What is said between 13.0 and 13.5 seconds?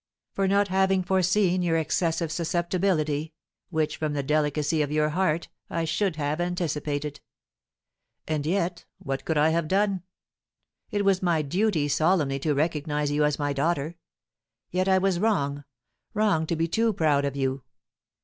you as